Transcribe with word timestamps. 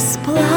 нас 0.00 0.18
плакать. 0.24 0.49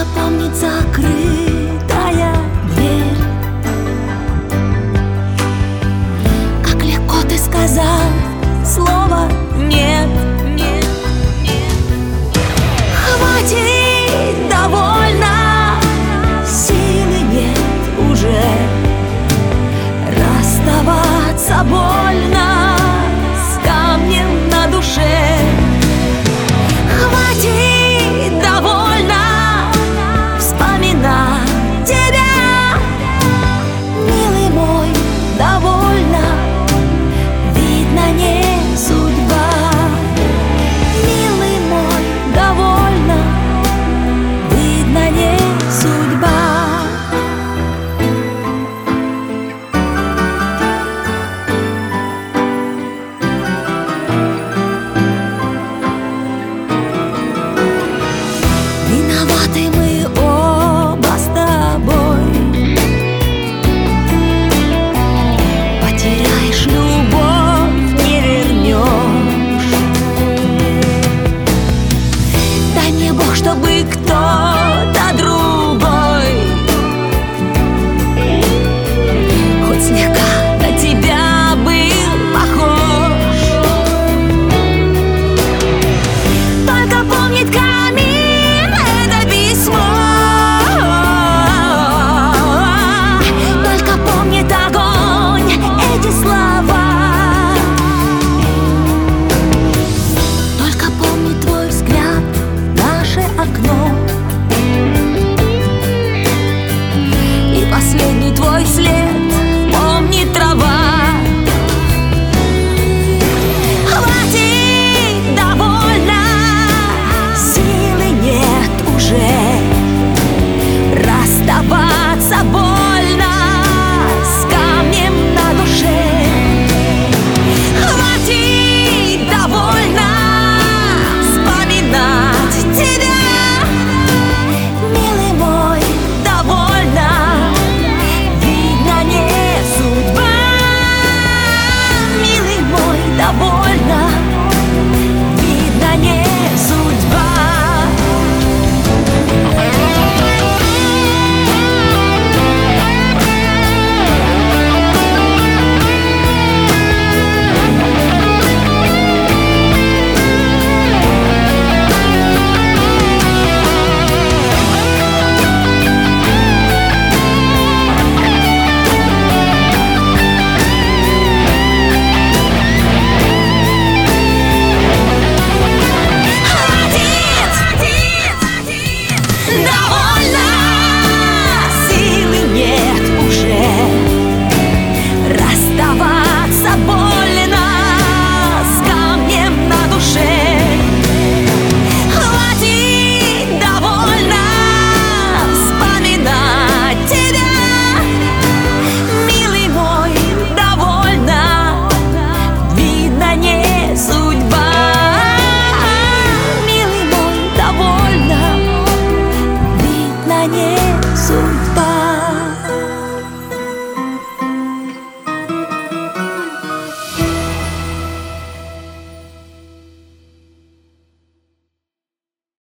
Только 0.00 0.14
помнит 0.14 0.56